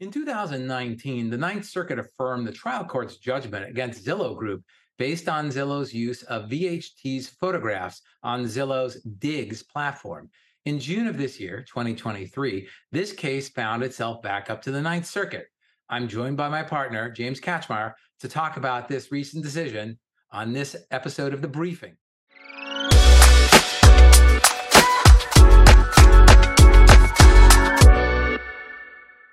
In 0.00 0.10
2019, 0.10 1.30
the 1.30 1.38
Ninth 1.38 1.66
Circuit 1.66 2.00
affirmed 2.00 2.48
the 2.48 2.52
trial 2.52 2.84
court's 2.84 3.18
judgment 3.18 3.68
against 3.68 4.04
Zillow 4.04 4.36
Group 4.36 4.64
based 4.98 5.28
on 5.28 5.50
Zillow's 5.50 5.94
use 5.94 6.24
of 6.24 6.50
VHT's 6.50 7.28
photographs 7.28 8.02
on 8.24 8.44
Zillow's 8.44 9.00
Digs 9.02 9.62
platform. 9.62 10.30
In 10.64 10.80
June 10.80 11.06
of 11.06 11.16
this 11.16 11.38
year, 11.38 11.62
2023, 11.68 12.66
this 12.90 13.12
case 13.12 13.48
found 13.48 13.84
itself 13.84 14.20
back 14.20 14.50
up 14.50 14.62
to 14.62 14.72
the 14.72 14.82
Ninth 14.82 15.06
Circuit. 15.06 15.46
I'm 15.88 16.08
joined 16.08 16.36
by 16.36 16.48
my 16.48 16.64
partner, 16.64 17.08
James 17.08 17.40
Kachmar, 17.40 17.92
to 18.18 18.28
talk 18.28 18.56
about 18.56 18.88
this 18.88 19.12
recent 19.12 19.44
decision 19.44 19.98
on 20.32 20.52
this 20.52 20.74
episode 20.90 21.32
of 21.32 21.40
The 21.40 21.48
Briefing. 21.48 21.96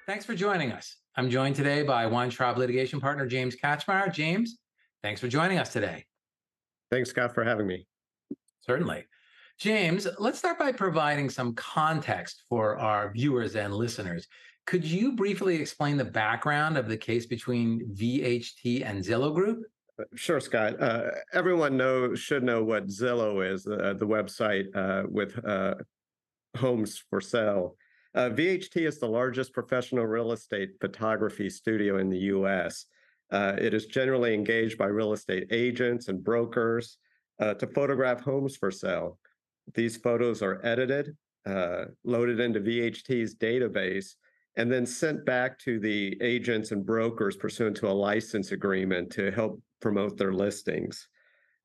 Thanks 0.07 0.25
for 0.25 0.33
joining 0.33 0.71
us. 0.71 0.97
I'm 1.15 1.29
joined 1.29 1.55
today 1.55 1.83
by 1.83 2.07
Weintraub 2.07 2.57
litigation 2.57 2.99
partner 2.99 3.27
James 3.27 3.55
Kachmar. 3.55 4.11
James, 4.11 4.57
thanks 5.03 5.21
for 5.21 5.27
joining 5.27 5.59
us 5.59 5.71
today. 5.71 6.05
Thanks, 6.89 7.11
Scott, 7.11 7.35
for 7.35 7.43
having 7.43 7.67
me. 7.67 7.85
Certainly. 8.61 9.05
James, 9.59 10.07
let's 10.17 10.39
start 10.39 10.57
by 10.57 10.71
providing 10.71 11.29
some 11.29 11.53
context 11.53 12.43
for 12.49 12.79
our 12.79 13.11
viewers 13.13 13.55
and 13.55 13.73
listeners. 13.73 14.27
Could 14.65 14.83
you 14.83 15.11
briefly 15.11 15.55
explain 15.55 15.97
the 15.97 16.05
background 16.05 16.77
of 16.77 16.87
the 16.87 16.97
case 16.97 17.27
between 17.27 17.87
VHT 17.93 18.83
and 18.83 19.03
Zillow 19.03 19.33
Group? 19.33 19.65
Uh, 19.99 20.05
sure, 20.15 20.39
Scott. 20.39 20.81
Uh, 20.81 21.11
everyone 21.33 21.77
know 21.77 22.15
should 22.15 22.43
know 22.43 22.63
what 22.63 22.87
Zillow 22.87 23.47
is, 23.47 23.67
uh, 23.67 23.93
the 23.97 24.07
website 24.07 24.75
uh, 24.75 25.03
with 25.07 25.39
uh, 25.45 25.75
homes 26.57 27.03
for 27.09 27.21
sale. 27.21 27.75
Uh, 28.13 28.29
VHT 28.29 28.85
is 28.85 28.99
the 28.99 29.07
largest 29.07 29.53
professional 29.53 30.05
real 30.05 30.33
estate 30.33 30.71
photography 30.81 31.49
studio 31.49 31.97
in 31.97 32.09
the 32.09 32.19
US. 32.35 32.85
Uh, 33.31 33.55
it 33.57 33.73
is 33.73 33.85
generally 33.85 34.33
engaged 34.33 34.77
by 34.77 34.87
real 34.87 35.13
estate 35.13 35.47
agents 35.51 36.09
and 36.09 36.23
brokers 36.23 36.97
uh, 37.39 37.53
to 37.53 37.67
photograph 37.67 38.21
homes 38.21 38.57
for 38.57 38.69
sale. 38.69 39.17
These 39.73 39.97
photos 39.97 40.41
are 40.41 40.59
edited, 40.65 41.15
uh, 41.45 41.85
loaded 42.03 42.41
into 42.41 42.59
VHT's 42.59 43.35
database, 43.35 44.15
and 44.57 44.69
then 44.69 44.85
sent 44.85 45.25
back 45.25 45.57
to 45.59 45.79
the 45.79 46.17
agents 46.21 46.71
and 46.71 46.85
brokers 46.85 47.37
pursuant 47.37 47.77
to 47.77 47.87
a 47.87 47.91
license 47.91 48.51
agreement 48.51 49.09
to 49.11 49.31
help 49.31 49.61
promote 49.79 50.17
their 50.17 50.33
listings. 50.33 51.07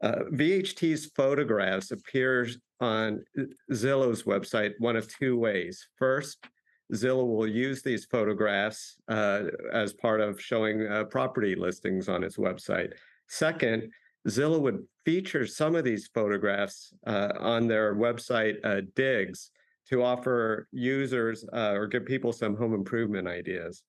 Uh, 0.03 0.25
VHT's 0.33 1.07
photographs 1.17 1.91
appears 1.91 2.59
on 2.81 3.25
Zillow's 3.73 4.25
website 4.25 4.73
one 4.79 4.97
of 4.97 5.09
two 5.09 5.39
ways. 5.39 5.89
First, 5.97 6.47
Zillow 6.93 7.27
will 7.27 7.47
use 7.47 7.83
these 7.83 8.05
photographs 8.05 8.97
uh, 9.09 9.45
as 9.73 9.93
part 9.93 10.21
of 10.21 10.41
showing 10.41 10.87
uh, 10.87 11.05
property 11.05 11.55
listings 11.55 12.09
on 12.09 12.23
its 12.23 12.37
website. 12.37 12.93
Second, 13.29 13.91
Zillow 14.29 14.61
would 14.61 14.85
feature 15.05 15.47
some 15.47 15.75
of 15.75 15.85
these 15.85 16.09
photographs 16.13 16.93
uh, 17.07 17.33
on 17.39 17.67
their 17.67 17.95
website 17.95 18.57
uh, 18.65 18.83
Digs 18.95 19.51
to 19.89 20.03
offer 20.03 20.69
users 20.73 21.45
uh, 21.53 21.73
or 21.73 21.87
give 21.87 22.05
people 22.05 22.33
some 22.33 22.57
home 22.57 22.75
improvement 22.75 23.29
ideas. 23.29 23.83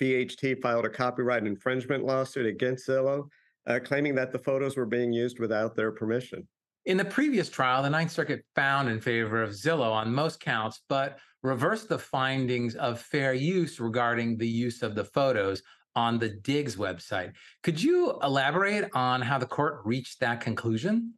VHT 0.00 0.62
filed 0.62 0.84
a 0.84 0.90
copyright 0.90 1.46
infringement 1.46 2.04
lawsuit 2.04 2.46
against 2.46 2.86
Zillow, 2.86 3.28
uh, 3.68 3.78
claiming 3.78 4.14
that 4.14 4.32
the 4.32 4.38
photos 4.38 4.76
were 4.76 4.86
being 4.86 5.12
used 5.12 5.38
without 5.38 5.76
their 5.76 5.92
permission. 5.92 6.48
In 6.86 6.96
the 6.96 7.04
previous 7.04 7.50
trial, 7.50 7.82
the 7.82 7.90
Ninth 7.90 8.10
Circuit 8.10 8.44
found 8.54 8.88
in 8.88 9.00
favor 9.00 9.42
of 9.42 9.50
Zillow 9.50 9.92
on 9.92 10.12
most 10.12 10.40
counts, 10.40 10.80
but 10.88 11.18
reversed 11.42 11.88
the 11.88 11.98
findings 11.98 12.74
of 12.76 13.00
fair 13.00 13.34
use 13.34 13.78
regarding 13.78 14.38
the 14.38 14.48
use 14.48 14.82
of 14.82 14.94
the 14.94 15.04
photos 15.04 15.62
on 15.94 16.18
the 16.18 16.30
Digs 16.30 16.76
website. 16.76 17.32
Could 17.62 17.82
you 17.82 18.18
elaborate 18.22 18.88
on 18.94 19.20
how 19.20 19.38
the 19.38 19.46
court 19.46 19.80
reached 19.84 20.20
that 20.20 20.40
conclusion? 20.40 21.14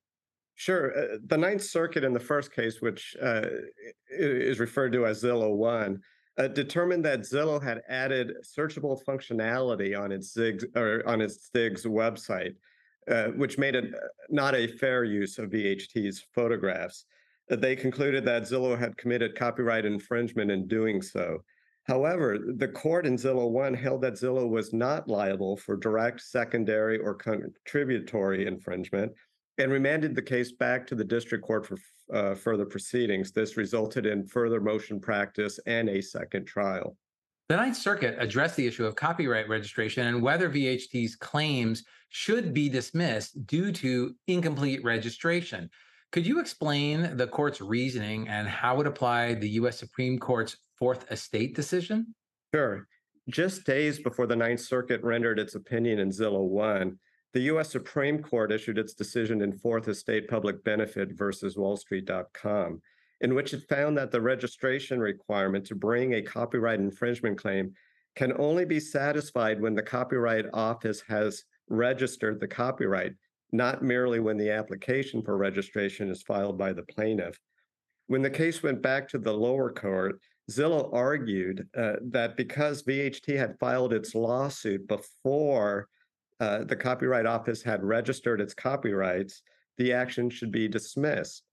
Sure. 0.56 0.98
Uh, 0.98 1.16
the 1.27 1.39
Ninth 1.39 1.62
Circuit 1.62 2.05
in 2.05 2.12
the 2.12 2.20
first 2.20 2.52
case, 2.52 2.80
which 2.80 3.16
uh, 3.22 3.46
is 4.10 4.58
referred 4.58 4.92
to 4.92 5.06
as 5.06 5.22
Zillow 5.22 5.55
1, 5.56 6.00
uh, 6.39 6.48
determined 6.48 7.05
that 7.05 7.20
Zillow 7.20 7.63
had 7.63 7.83
added 7.89 8.36
searchable 8.42 9.02
functionality 9.05 9.98
on 9.98 10.13
its 10.13 10.35
Ziggs 10.35 10.64
or 10.77 11.07
on 11.07 11.20
its 11.20 11.51
Digs 11.52 11.85
website 11.85 12.55
uh, 13.11 13.29
which 13.29 13.58
made 13.58 13.74
it 13.74 13.95
uh, 13.95 13.98
not 14.29 14.55
a 14.55 14.67
fair 14.67 15.05
use 15.05 15.39
of 15.39 15.51
VHT's 15.51 16.24
photographs. 16.35 17.07
Uh, 17.51 17.57
they 17.57 17.74
concluded 17.74 18.24
that 18.24 18.42
Zillow 18.42 18.79
had 18.79 18.96
committed 18.96 19.35
copyright 19.35 19.85
infringement 19.85 20.51
in 20.51 20.69
doing 20.69 21.02
so. 21.02 21.42
However, 21.85 22.39
the 22.39 22.69
court 22.69 23.07
in 23.07 23.17
Zillow 23.17 23.51
1 23.51 23.74
held 23.74 24.02
that 24.02 24.14
Zillow 24.14 24.48
was 24.48 24.73
not 24.73 25.08
liable 25.08 25.57
for 25.57 25.77
direct, 25.77 26.20
secondary, 26.20 26.98
or 26.98 27.14
contributory 27.14 28.46
infringement 28.46 29.13
and 29.60 29.72
remanded 29.72 30.14
the 30.14 30.22
case 30.22 30.52
back 30.52 30.86
to 30.88 30.94
the 30.94 31.04
district 31.04 31.44
court 31.44 31.66
for 31.66 31.78
uh, 32.12 32.34
further 32.34 32.66
proceedings. 32.66 33.30
This 33.30 33.56
resulted 33.56 34.06
in 34.06 34.26
further 34.26 34.60
motion 34.60 35.00
practice 35.00 35.60
and 35.66 35.88
a 35.88 36.00
second 36.00 36.46
trial. 36.46 36.96
The 37.48 37.56
Ninth 37.56 37.76
Circuit 37.76 38.16
addressed 38.18 38.56
the 38.56 38.66
issue 38.66 38.86
of 38.86 38.94
copyright 38.94 39.48
registration 39.48 40.06
and 40.06 40.22
whether 40.22 40.48
VHT's 40.48 41.16
claims 41.16 41.84
should 42.08 42.54
be 42.54 42.68
dismissed 42.68 43.46
due 43.46 43.72
to 43.72 44.14
incomplete 44.26 44.82
registration. 44.84 45.68
Could 46.12 46.27
you 46.27 46.40
explain 46.40 47.16
the 47.16 47.27
court's 47.27 47.60
reasoning 47.60 48.28
and 48.28 48.48
how 48.48 48.80
it 48.80 48.86
applied 48.86 49.40
the 49.40 49.48
U.S. 49.50 49.78
Supreme 49.78 50.18
Court's 50.18 50.56
Fourth 50.77 51.10
Estate 51.10 51.54
decision? 51.54 52.14
Sure. 52.54 52.86
Just 53.28 53.64
days 53.64 54.00
before 54.00 54.27
the 54.27 54.34
Ninth 54.34 54.60
Circuit 54.60 55.02
rendered 55.02 55.38
its 55.38 55.54
opinion 55.54 56.00
in 56.00 56.10
Zillow 56.10 56.48
1, 56.48 56.98
the 57.33 57.42
U.S. 57.42 57.70
Supreme 57.70 58.23
Court 58.23 58.52
issued 58.52 58.79
its 58.79 58.95
decision 58.95 59.42
in 59.42 59.52
Fourth 59.52 59.89
Estate 59.89 60.29
Public 60.29 60.63
Benefit 60.64 61.13
versus 61.13 61.57
WallStreet.com 61.57 62.80
in 63.20 63.35
which 63.35 63.52
it 63.52 63.68
found 63.68 63.96
that 63.98 64.11
the 64.11 64.20
registration 64.20 64.98
requirement 64.98 65.64
to 65.67 65.74
bring 65.74 66.14
a 66.14 66.23
copyright 66.23 66.80
infringement 66.80 67.39
claim 67.39 67.73
can 68.17 68.33
only 68.39 68.64
be 68.64 68.80
satisfied 68.80 69.61
when 69.61 69.74
the 69.74 69.83
Copyright 69.83 70.46
Office 70.52 71.02
has 71.07 71.45
registered 71.69 72.40
the 72.40 72.48
copyright, 72.48 73.13
not 73.52 73.83
merely 73.83 74.20
when 74.20 74.36
the 74.36 74.51
application 74.51 75.23
for 75.23 75.36
registration 75.36 76.11
is 76.11 76.23
filed 76.23 76.58
by 76.58 76.73
the 76.73 76.83
plaintiff. 76.83 77.39
When 78.08 78.23
the 78.23 78.30
case 78.30 78.63
went 78.63 78.83
back 78.83 79.08
to 79.11 79.19
the 79.19 79.33
lower 79.33 79.73
court, 79.73 80.19
Zillow 80.51 80.92
argued 80.92 81.69
uh, 81.77 81.96
that 82.07 82.36
because 82.36 82.83
VHT 82.83 83.36
had 83.36 83.58
filed 83.61 83.92
its 83.92 84.17
lawsuit 84.17 84.89
before 84.89 85.86
uh, 86.40 86.64
the 86.64 86.77
Copyright 86.77 87.27
Office 87.27 87.62
had 87.62 87.84
registered 87.84 88.40
its 88.40 88.55
copyrights, 88.55 89.42
the 89.77 89.92
action 89.92 90.30
should 90.30 90.51
be 90.51 90.68
dismissed. 90.68 91.45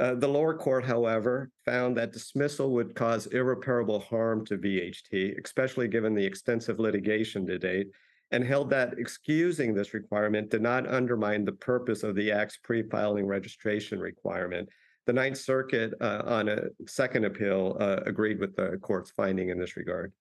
Uh, 0.00 0.14
the 0.14 0.28
lower 0.28 0.56
court, 0.56 0.84
however, 0.84 1.50
found 1.66 1.96
that 1.96 2.12
dismissal 2.12 2.70
would 2.70 2.94
cause 2.94 3.26
irreparable 3.26 4.00
harm 4.00 4.44
to 4.46 4.56
VHT, 4.56 5.38
especially 5.44 5.86
given 5.86 6.14
the 6.14 6.24
extensive 6.24 6.80
litigation 6.80 7.46
to 7.46 7.58
date, 7.58 7.88
and 8.30 8.42
held 8.42 8.70
that 8.70 8.94
excusing 8.98 9.74
this 9.74 9.92
requirement 9.92 10.50
did 10.50 10.62
not 10.62 10.88
undermine 10.88 11.44
the 11.44 11.52
purpose 11.52 12.02
of 12.02 12.14
the 12.14 12.32
Act's 12.32 12.56
pre 12.56 12.82
filing 12.82 13.26
registration 13.26 14.00
requirement. 14.00 14.66
The 15.06 15.12
Ninth 15.12 15.36
Circuit, 15.36 15.92
uh, 16.00 16.22
on 16.24 16.48
a 16.48 16.68
second 16.86 17.26
appeal, 17.26 17.76
uh, 17.78 18.00
agreed 18.06 18.40
with 18.40 18.56
the 18.56 18.78
court's 18.80 19.10
finding 19.10 19.50
in 19.50 19.58
this 19.58 19.76
regard. 19.76 20.12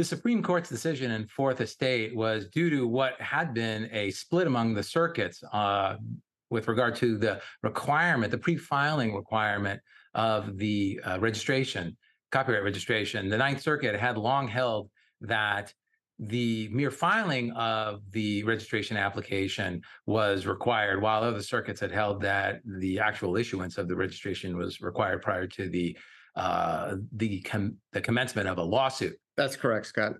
The 0.00 0.04
Supreme 0.04 0.42
Court's 0.42 0.70
decision 0.70 1.10
in 1.10 1.26
Fourth 1.26 1.60
Estate 1.60 2.16
was 2.16 2.48
due 2.48 2.70
to 2.70 2.88
what 2.88 3.20
had 3.20 3.52
been 3.52 3.86
a 3.92 4.10
split 4.12 4.46
among 4.46 4.72
the 4.72 4.82
circuits 4.82 5.44
uh, 5.52 5.96
with 6.48 6.68
regard 6.68 6.96
to 6.96 7.18
the 7.18 7.42
requirement, 7.62 8.30
the 8.30 8.38
pre-filing 8.38 9.14
requirement 9.14 9.78
of 10.14 10.56
the 10.56 10.98
uh, 11.04 11.18
registration, 11.20 11.98
copyright 12.32 12.64
registration. 12.64 13.28
The 13.28 13.36
Ninth 13.36 13.60
Circuit 13.60 13.94
had 13.94 14.16
long 14.16 14.48
held 14.48 14.88
that 15.20 15.74
the 16.18 16.70
mere 16.72 16.90
filing 16.90 17.50
of 17.52 18.00
the 18.10 18.42
registration 18.44 18.96
application 18.96 19.82
was 20.06 20.46
required, 20.46 21.02
while 21.02 21.22
other 21.22 21.42
circuits 21.42 21.80
had 21.80 21.92
held 21.92 22.22
that 22.22 22.62
the 22.64 22.98
actual 23.00 23.36
issuance 23.36 23.76
of 23.76 23.86
the 23.86 23.96
registration 23.96 24.56
was 24.56 24.80
required 24.80 25.20
prior 25.20 25.46
to 25.48 25.68
the 25.68 25.94
uh, 26.36 26.96
the 27.12 27.40
com- 27.42 27.76
the 27.92 28.00
commencement 28.00 28.48
of 28.48 28.58
a 28.58 28.62
lawsuit. 28.62 29.16
That's 29.36 29.56
correct, 29.56 29.86
Scott. 29.86 30.14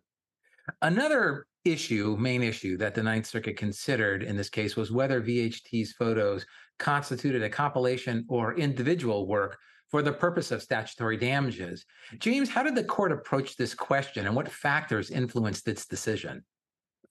Another 0.82 1.46
issue, 1.64 2.16
main 2.18 2.42
issue 2.42 2.76
that 2.78 2.94
the 2.94 3.02
Ninth 3.02 3.26
Circuit 3.26 3.56
considered 3.56 4.22
in 4.22 4.36
this 4.36 4.48
case 4.48 4.76
was 4.76 4.90
whether 4.90 5.20
VHT's 5.20 5.92
photos 5.92 6.46
constituted 6.78 7.42
a 7.42 7.50
compilation 7.50 8.24
or 8.28 8.56
individual 8.56 9.26
work 9.26 9.58
for 9.90 10.02
the 10.02 10.12
purpose 10.12 10.52
of 10.52 10.62
statutory 10.62 11.16
damages. 11.16 11.84
James, 12.18 12.48
how 12.48 12.62
did 12.62 12.76
the 12.76 12.84
court 12.84 13.12
approach 13.12 13.56
this 13.56 13.74
question 13.74 14.26
and 14.26 14.34
what 14.34 14.48
factors 14.48 15.10
influenced 15.10 15.66
its 15.68 15.86
decision? 15.86 16.42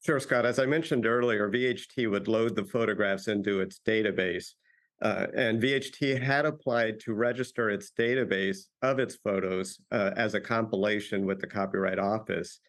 Sure, 0.03 0.19
Scott. 0.19 0.45
As 0.45 0.59
I 0.59 0.65
mentioned 0.65 1.05
earlier, 1.05 1.49
VHT 1.49 2.09
would 2.09 2.29
load 2.29 2.55
the 2.55 2.63
photographs 2.63 3.27
into 3.27 3.59
its 3.59 3.81
database. 3.85 4.53
Uh, 5.01 5.27
and 5.35 5.61
VHT 5.61 6.21
had 6.21 6.45
applied 6.45 6.99
to 7.01 7.13
register 7.13 7.69
its 7.69 7.91
database 7.97 8.65
of 8.81 8.99
its 8.99 9.15
photos 9.15 9.79
uh, 9.91 10.11
as 10.17 10.33
a 10.33 10.41
compilation 10.41 11.25
with 11.25 11.39
the 11.39 11.47
Copyright 11.47 11.99
Office. 11.99 12.59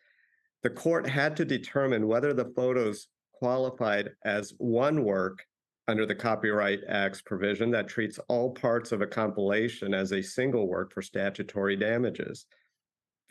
The 0.62 0.70
court 0.70 1.08
had 1.08 1.36
to 1.38 1.44
determine 1.44 2.06
whether 2.06 2.32
the 2.32 2.52
photos 2.54 3.08
qualified 3.32 4.10
as 4.24 4.52
one 4.58 5.02
work 5.04 5.44
under 5.88 6.06
the 6.06 6.14
Copyright 6.14 6.80
Act's 6.88 7.20
provision 7.20 7.70
that 7.72 7.88
treats 7.88 8.20
all 8.28 8.50
parts 8.52 8.92
of 8.92 9.00
a 9.00 9.06
compilation 9.06 9.92
as 9.92 10.12
a 10.12 10.22
single 10.22 10.68
work 10.68 10.92
for 10.92 11.02
statutory 11.02 11.74
damages. 11.74 12.46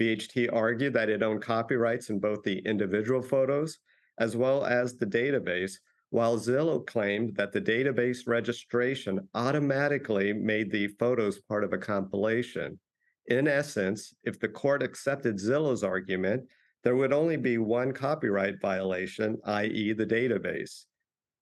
VHT 0.01 0.51
argued 0.51 0.93
that 0.93 1.09
it 1.09 1.23
owned 1.23 1.41
copyrights 1.41 2.09
in 2.09 2.19
both 2.19 2.43
the 2.43 2.59
individual 2.59 3.21
photos 3.21 3.77
as 4.19 4.35
well 4.35 4.65
as 4.65 4.95
the 4.95 5.05
database, 5.05 5.77
while 6.11 6.38
Zillow 6.38 6.85
claimed 6.85 7.35
that 7.35 7.51
the 7.51 7.61
database 7.61 8.27
registration 8.27 9.27
automatically 9.35 10.33
made 10.33 10.71
the 10.71 10.88
photos 11.00 11.39
part 11.39 11.63
of 11.63 11.73
a 11.73 11.77
compilation. 11.77 12.79
In 13.27 13.47
essence, 13.47 14.13
if 14.23 14.39
the 14.39 14.47
court 14.47 14.81
accepted 14.81 15.38
Zillow's 15.38 15.83
argument, 15.83 16.44
there 16.83 16.95
would 16.95 17.13
only 17.13 17.38
be 17.38 17.57
one 17.57 17.91
copyright 17.91 18.59
violation, 18.61 19.38
i.e., 19.45 19.94
the 19.94 20.06
database. 20.06 20.85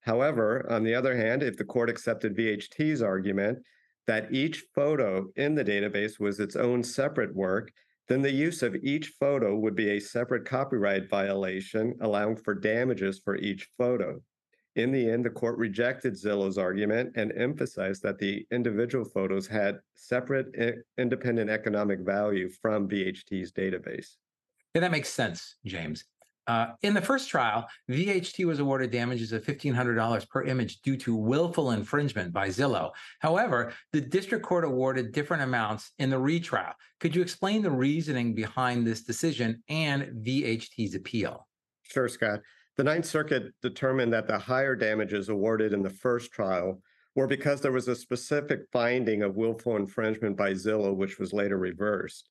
However, 0.02 0.66
on 0.70 0.84
the 0.84 0.96
other 0.96 1.16
hand, 1.16 1.44
if 1.44 1.58
the 1.58 1.66
court 1.66 1.90
accepted 1.90 2.36
VHT's 2.36 3.02
argument 3.02 3.60
that 4.08 4.34
each 4.34 4.66
photo 4.74 5.28
in 5.36 5.54
the 5.54 5.66
database 5.66 6.20
was 6.20 6.40
its 6.40 6.56
own 6.56 6.84
separate 6.84 7.36
work, 7.36 7.72
then 8.08 8.22
the 8.22 8.32
use 8.32 8.64
of 8.64 8.76
each 8.76 9.14
photo 9.20 9.56
would 9.56 9.76
be 9.76 9.92
a 9.92 10.00
separate 10.00 10.46
copyright 10.46 11.10
violation, 11.10 11.94
allowing 12.02 12.38
for 12.38 12.56
damages 12.56 13.20
for 13.24 13.36
each 13.36 13.68
photo. 13.78 14.22
In 14.78 14.92
the 14.92 15.10
end, 15.10 15.26
the 15.26 15.32
court 15.32 15.58
rejected 15.58 16.14
Zillow's 16.14 16.60
argument 16.60 17.14
and 17.16 17.34
emphasized 17.36 18.04
that 18.04 18.20
the 18.20 18.46
individual 18.52 19.04
photos 19.04 19.48
had 19.48 19.80
separate 19.96 20.84
independent 21.00 21.50
economic 21.50 22.02
value 22.02 22.48
from 22.48 22.88
VHT's 22.88 23.52
database. 23.52 24.18
Yeah, 24.76 24.82
that 24.82 24.92
makes 24.92 25.10
sense, 25.10 25.56
James. 25.66 26.06
Uh, 26.46 26.68
in 26.84 26.94
the 26.94 27.02
first 27.02 27.28
trial, 27.28 27.68
VHT 27.90 28.46
was 28.46 28.60
awarded 28.60 28.92
damages 28.92 29.32
of 29.32 29.44
$1,500 29.44 30.30
per 30.30 30.44
image 30.44 30.80
due 30.82 30.96
to 30.96 31.16
willful 31.16 31.72
infringement 31.72 32.32
by 32.32 32.50
Zillow. 32.50 32.92
However, 33.20 33.74
the 33.94 34.00
district 34.00 34.46
court 34.46 34.64
awarded 34.64 35.12
different 35.12 35.42
amounts 35.42 35.92
in 35.98 36.12
the 36.12 36.20
retrial. 36.20 36.74
Could 37.00 37.16
you 37.16 37.24
explain 37.24 37.64
the 37.64 37.72
reasoning 37.72 38.36
behind 38.36 38.86
this 38.86 39.02
decision 39.02 39.64
and 39.70 40.24
VHT's 40.24 40.94
appeal? 40.94 41.48
Sure, 41.82 42.08
Scott. 42.08 42.42
The 42.78 42.84
Ninth 42.84 43.06
Circuit 43.06 43.54
determined 43.62 44.14
that 44.14 44.28
the 44.28 44.38
higher 44.38 44.76
damages 44.76 45.30
awarded 45.30 45.74
in 45.74 45.82
the 45.82 45.90
first 45.90 46.32
trial 46.32 46.82
were 47.16 47.28
because 47.28 47.60
there 47.62 47.72
was 47.72 47.88
a 47.88 47.96
specific 47.96 48.62
finding 48.72 49.24
of 49.24 49.36
willful 49.36 49.76
infringement 49.76 50.38
by 50.38 50.52
Zillow, 50.52 50.96
which 50.96 51.18
was 51.18 51.34
later 51.34 51.58
reversed 51.58 52.30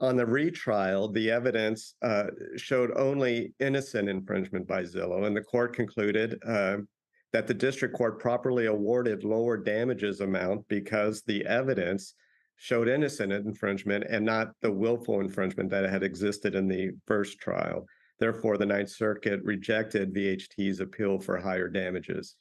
on 0.00 0.16
the 0.16 0.26
retrial, 0.26 1.08
the 1.08 1.30
evidence 1.30 1.94
uh, 2.02 2.24
showed 2.56 2.90
only 2.96 3.54
innocent 3.60 4.08
infringement 4.08 4.66
by 4.66 4.82
Zillow, 4.82 5.26
and 5.26 5.36
the 5.36 5.42
court 5.42 5.74
concluded 5.74 6.38
uh, 6.46 6.78
that 7.32 7.46
the 7.46 7.54
district 7.54 7.94
court 7.94 8.18
properly 8.18 8.66
awarded 8.66 9.24
lower 9.24 9.56
damages 9.56 10.20
amount 10.20 10.66
because 10.68 11.22
the 11.22 11.44
evidence 11.46 12.14
showed 12.56 12.88
innocent 12.88 13.32
infringement 13.32 14.04
and 14.08 14.24
not 14.24 14.52
the 14.62 14.70
willful 14.70 15.20
infringement 15.20 15.70
that 15.70 15.88
had 15.88 16.02
existed 16.02 16.54
in 16.54 16.68
the 16.68 16.90
first 17.06 17.38
trial. 17.38 17.86
Therefore, 18.20 18.56
the 18.56 18.66
Ninth 18.66 18.90
Circuit 18.90 19.40
rejected 19.42 20.14
VHT's 20.14 20.80
appeal 20.80 21.18
for 21.18 21.36
higher 21.38 21.68
damages. 21.68 22.36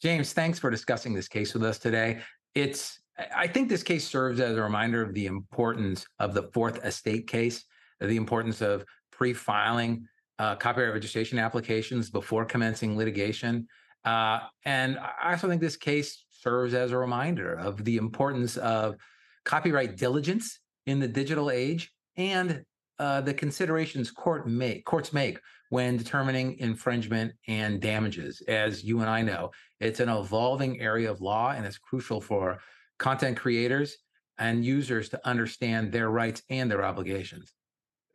James, 0.00 0.32
thanks 0.32 0.58
for 0.58 0.70
discussing 0.70 1.14
this 1.14 1.28
case 1.28 1.54
with 1.54 1.64
us 1.64 1.78
today. 1.78 2.20
It's 2.54 3.00
I 3.34 3.46
think 3.46 3.68
this 3.68 3.82
case 3.82 4.06
serves 4.06 4.40
as 4.40 4.56
a 4.56 4.62
reminder 4.62 5.02
of 5.02 5.14
the 5.14 5.26
importance 5.26 6.06
of 6.18 6.34
the 6.34 6.44
fourth 6.52 6.84
estate 6.84 7.26
case, 7.26 7.64
the 7.98 8.16
importance 8.16 8.60
of 8.60 8.84
pre-filing 9.10 10.06
uh, 10.38 10.56
copyright 10.56 10.92
registration 10.92 11.38
applications 11.38 12.10
before 12.10 12.44
commencing 12.44 12.96
litigation. 12.96 13.66
Uh, 14.04 14.40
and 14.64 14.98
I 14.98 15.32
also 15.32 15.48
think 15.48 15.62
this 15.62 15.76
case 15.76 16.24
serves 16.30 16.74
as 16.74 16.92
a 16.92 16.98
reminder 16.98 17.54
of 17.54 17.82
the 17.84 17.96
importance 17.96 18.58
of 18.58 18.96
copyright 19.44 19.96
diligence 19.96 20.60
in 20.84 21.00
the 21.00 21.08
digital 21.08 21.50
age 21.50 21.90
and 22.16 22.64
uh, 22.98 23.20
the 23.20 23.34
considerations 23.34 24.10
court 24.10 24.48
make, 24.48 24.84
courts 24.84 25.12
make 25.12 25.38
when 25.70 25.96
determining 25.96 26.58
infringement 26.58 27.32
and 27.48 27.80
damages. 27.80 28.42
As 28.48 28.84
you 28.84 29.00
and 29.00 29.10
I 29.10 29.22
know, 29.22 29.50
it's 29.80 30.00
an 30.00 30.08
evolving 30.08 30.80
area 30.80 31.10
of 31.10 31.20
law, 31.20 31.52
and 31.52 31.66
it's 31.66 31.78
crucial 31.78 32.20
for 32.20 32.58
content 32.98 33.36
creators 33.36 33.96
and 34.38 34.64
users 34.64 35.08
to 35.10 35.26
understand 35.26 35.92
their 35.92 36.10
rights 36.10 36.42
and 36.50 36.70
their 36.70 36.84
obligations. 36.84 37.54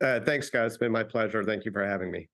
Uh, 0.02 0.20
thanks, 0.20 0.50
guys. 0.50 0.72
It's 0.72 0.78
been 0.78 0.92
my 0.92 1.04
pleasure. 1.04 1.44
Thank 1.44 1.64
you 1.64 1.72
for 1.72 1.86
having 1.86 2.10
me. 2.10 2.28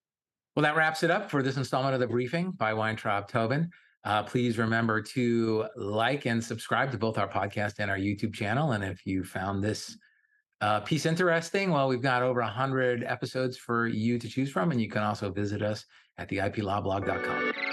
Well, 0.56 0.62
that 0.62 0.76
wraps 0.76 1.02
it 1.02 1.10
up 1.10 1.30
for 1.30 1.42
this 1.42 1.56
installment 1.56 1.94
of 1.94 2.00
the 2.00 2.06
briefing 2.06 2.52
by 2.52 2.72
Weintraub 2.74 3.28
Tobin. 3.28 3.70
Uh, 4.04 4.22
please 4.22 4.58
remember 4.58 5.02
to 5.02 5.66
like 5.76 6.26
and 6.26 6.42
subscribe 6.42 6.90
to 6.92 6.98
both 6.98 7.18
our 7.18 7.28
podcast 7.28 7.74
and 7.78 7.90
our 7.90 7.98
YouTube 7.98 8.32
channel. 8.32 8.72
And 8.72 8.82
if 8.82 9.04
you 9.04 9.22
found 9.24 9.62
this 9.62 9.96
uh, 10.60 10.81
piece 10.81 11.06
interesting, 11.06 11.70
well, 11.70 11.88
we've 11.88 12.02
got 12.02 12.22
over 12.22 12.40
100 12.40 13.05
episodes 13.05 13.56
for 13.56 13.87
you 13.87 14.19
to 14.19 14.28
choose 14.28 14.50
from. 14.50 14.70
And 14.72 14.81
you 14.81 14.88
can 14.88 15.02
also 15.02 15.31
visit 15.31 15.62
us 15.62 15.84
at 16.19 16.28
the 16.28 16.38
iplawblog.com. 16.38 17.68